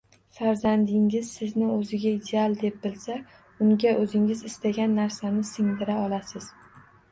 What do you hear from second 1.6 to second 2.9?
o‘ziga ideal deb